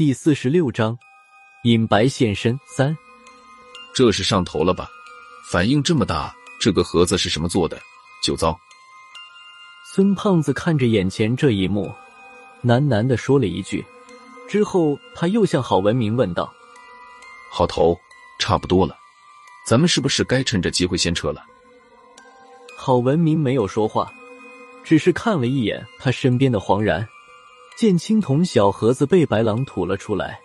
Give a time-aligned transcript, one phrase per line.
[0.00, 0.98] 第四十六章，
[1.64, 2.96] 隐白现身三。
[3.94, 4.88] 这是上头了吧？
[5.50, 7.78] 反应这么大，这个盒子是什么做的？
[8.24, 8.58] 酒糟。
[9.84, 11.92] 孙胖子看着眼前这一幕，
[12.64, 13.84] 喃喃的说了一句，
[14.48, 16.50] 之后他又向郝文明问道
[17.52, 17.94] ：“郝头，
[18.38, 18.96] 差不多了，
[19.66, 21.44] 咱们是不是该趁着机会先撤了？”
[22.74, 24.10] 郝文明没有说话，
[24.82, 27.06] 只是看了一眼他身边的黄然。
[27.80, 30.38] 见青铜小盒子被白狼吐了出来，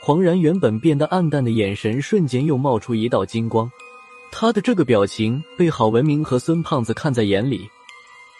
[0.00, 3.68] 黄然原本变得暗淡的眼神瞬间又冒出一道金光。
[4.30, 7.68] 他的这个表情被郝文明和孙胖子看在眼里，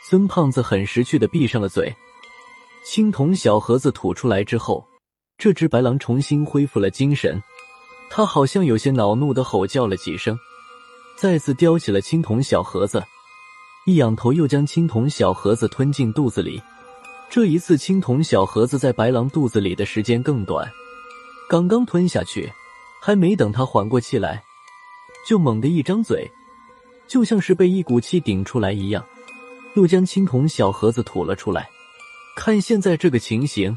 [0.08, 1.92] 孙胖子很识趣的闭上了嘴。
[2.84, 4.86] 青铜小盒子吐出来之后，
[5.36, 7.42] 这只白狼重新恢复了精神，
[8.10, 10.38] 他好像有些恼怒的吼叫了几声，
[11.16, 13.02] 再次叼起了青铜小盒子，
[13.86, 16.62] 一仰头又将青铜小盒子吞进肚子里。
[17.34, 20.70] 这一次，青铜小盒子在白狼肚子里的时间更短，
[21.48, 22.48] 刚刚吞下去，
[23.02, 24.40] 还没等他缓过气来，
[25.26, 26.30] 就猛地一张嘴，
[27.08, 29.04] 就像是被一股气顶出来一样，
[29.74, 31.68] 又将青铜小盒子吐了出来。
[32.36, 33.76] 看现在这个情形，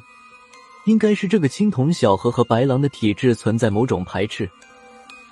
[0.85, 4.47] 应该是这个青铜小盒和白狼的体质存在某种排斥，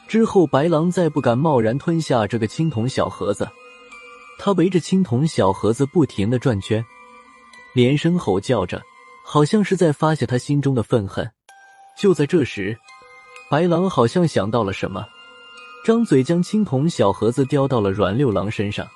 [0.08, 3.48] 之后白狼再不敢贸然吞下这个青铜小盒子。
[4.40, 6.84] 他围着青铜小盒子不停的转圈。
[7.76, 8.82] 连声吼叫着，
[9.22, 11.30] 好像是在发泄他心中的愤恨。
[12.00, 12.78] 就在这时，
[13.52, 15.06] 白狼好像想到了什么，
[15.86, 18.88] 张嘴将青铜小盒子叼到了阮六郎身上。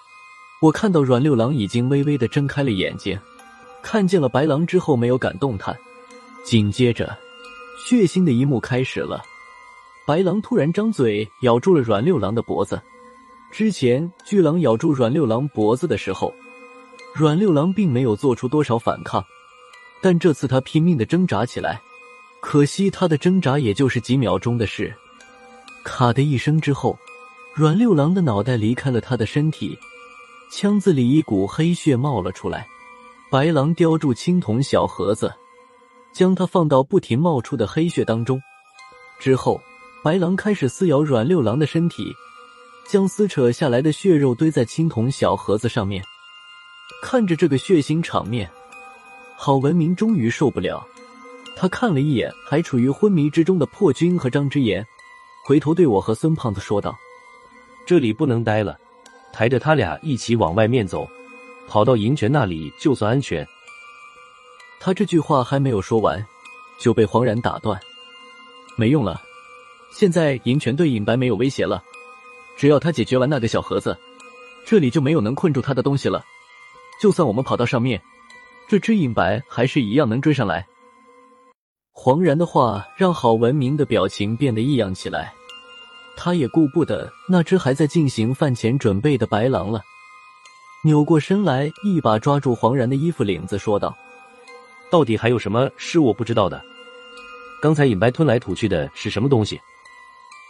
[0.61, 3.19] 我看到阮六郎已经微微的睁开了眼睛，
[3.81, 5.77] 看见了白狼之后没有敢动弹。
[6.45, 7.17] 紧接着，
[7.85, 9.21] 血腥的一幕开始了。
[10.07, 12.81] 白狼突然张嘴咬住了阮六郎的脖子。
[13.51, 16.33] 之前巨狼咬住阮六郎脖子的时候。
[17.13, 19.23] 阮六郎并没有做出多少反抗，
[20.01, 21.81] 但这次他拼命的挣扎起来。
[22.41, 24.95] 可惜他的挣扎也就是几秒钟的事。
[25.83, 26.97] 咔的一声之后，
[27.53, 29.77] 阮六郎的脑袋离开了他的身体，
[30.51, 32.65] 腔子里一股黑血冒了出来。
[33.29, 35.33] 白狼叼住青铜小盒子，
[36.13, 38.41] 将它放到不停冒出的黑血当中。
[39.19, 39.59] 之后，
[40.01, 42.13] 白狼开始撕咬阮六郎的身体，
[42.87, 46.01] 将撕扯下来的血肉堆在青铜小盒子上面。
[47.01, 48.49] 看着这个血腥场面，
[49.37, 50.85] 郝文明终于受不了。
[51.55, 54.85] 他看了一眼还处于昏迷之中的破军和张之言，
[55.45, 56.97] 回头对我和孙胖子说道
[57.85, 58.77] ：“这里不能待了，
[59.33, 61.09] 抬着他俩一起往外面走，
[61.67, 63.47] 跑到银泉那里就算安全。”
[64.79, 66.25] 他这句话还没有说完，
[66.79, 67.79] 就被黄然打断
[68.77, 69.21] ：“没用了，
[69.91, 71.83] 现在银泉对尹白没有威胁了，
[72.57, 73.97] 只要他解决完那个小盒子，
[74.65, 76.23] 这里就没有能困住他的东西了。”
[76.99, 78.01] 就算我们跑到上面，
[78.67, 80.67] 这只隐白还是一样能追上来。
[81.93, 85.33] 黄然的话让郝文明的表情变得异样起来，
[86.17, 89.81] 他也顾不得那只还在进行饭前准备的白狼了，
[90.83, 93.97] 扭过身来，一把抓住黄然的衣服领子，说道
[94.91, 96.61] ：“到底还有什么是我不知道的？
[97.61, 99.59] 刚才隐白吞来吐去的是什么东西？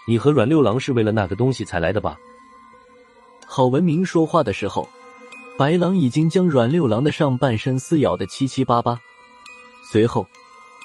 [0.07, 2.17] 你和阮六郎是为了那个东西才来的吧？”
[3.45, 4.89] 郝文明说话的时候。
[5.59, 8.97] 白狼已经将阮六郎的上半身撕咬的七七八八，
[9.83, 10.25] 随后，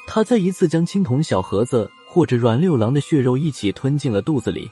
[0.04, 4.68] 他再一次将青铜小盒子或者阮六郎的血肉一起吞进了肚子里。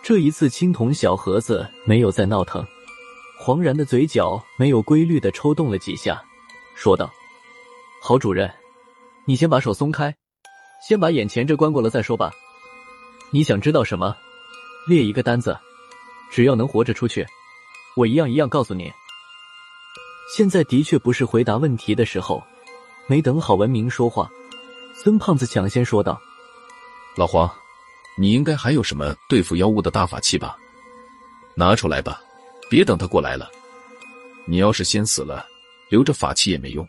[0.00, 2.64] 这一次，青铜小盒子没有再闹腾。
[3.36, 6.22] 黄然的嘴角没有规律的抽动了几下，
[6.76, 7.10] 说道
[8.00, 8.48] ：“郝主任，
[9.24, 10.14] 你先把手松开，
[10.86, 12.30] 先把眼前这关过了再说吧。
[13.32, 14.16] 你想知道什么？
[14.86, 15.58] 列一个单子，
[16.30, 17.26] 只要能活着出去，
[17.96, 18.88] 我一样一样告诉你。”
[20.34, 22.42] 现在的确不是回答问题的时候。
[23.08, 24.30] 没等郝文明说话，
[24.94, 26.18] 孙胖子抢先说道
[27.18, 27.50] ：“老黄，
[28.16, 30.56] 你应该还有什么对付妖物的大法器吧？
[31.54, 32.20] 拿出来吧，
[32.70, 33.50] 别等他过来了。
[34.46, 35.44] 你要是先死了，
[35.90, 36.88] 留着法器也没用。”